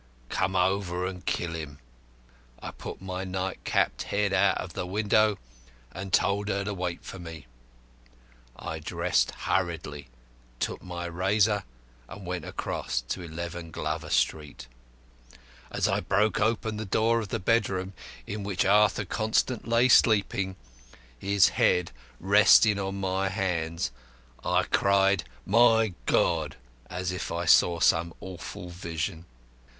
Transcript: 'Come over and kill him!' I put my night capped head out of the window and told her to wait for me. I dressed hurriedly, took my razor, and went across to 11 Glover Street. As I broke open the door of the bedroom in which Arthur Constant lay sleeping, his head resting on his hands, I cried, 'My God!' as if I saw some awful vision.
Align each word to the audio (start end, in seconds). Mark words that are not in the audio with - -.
'Come 0.29 0.55
over 0.55 1.05
and 1.05 1.23
kill 1.27 1.53
him!' 1.53 1.77
I 2.59 2.71
put 2.71 3.03
my 3.03 3.23
night 3.23 3.63
capped 3.63 4.01
head 4.01 4.33
out 4.33 4.57
of 4.57 4.73
the 4.73 4.87
window 4.87 5.37
and 5.91 6.11
told 6.11 6.47
her 6.47 6.63
to 6.63 6.73
wait 6.73 7.05
for 7.05 7.19
me. 7.19 7.45
I 8.55 8.79
dressed 8.79 9.29
hurriedly, 9.41 10.07
took 10.59 10.81
my 10.81 11.05
razor, 11.05 11.65
and 12.09 12.25
went 12.25 12.45
across 12.45 13.01
to 13.09 13.21
11 13.21 13.69
Glover 13.69 14.09
Street. 14.09 14.67
As 15.69 15.87
I 15.87 15.99
broke 15.99 16.39
open 16.39 16.77
the 16.77 16.85
door 16.85 17.19
of 17.19 17.27
the 17.29 17.37
bedroom 17.39 17.93
in 18.25 18.41
which 18.41 18.65
Arthur 18.65 19.05
Constant 19.05 19.67
lay 19.67 19.87
sleeping, 19.87 20.55
his 21.19 21.49
head 21.49 21.91
resting 22.19 22.79
on 22.79 23.03
his 23.27 23.33
hands, 23.33 23.91
I 24.43 24.63
cried, 24.63 25.25
'My 25.45 25.93
God!' 26.07 26.55
as 26.89 27.11
if 27.11 27.31
I 27.31 27.45
saw 27.45 27.79
some 27.79 28.15
awful 28.19 28.71
vision. 28.71 29.25